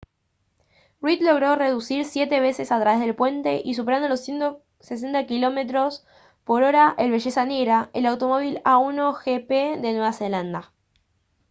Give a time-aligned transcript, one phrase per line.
[0.99, 6.05] reid logró conducir siete veces a través del puente y superando los 160 km/h
[6.97, 10.71] el belleza negra el automóvil a1gp de nueva zelanda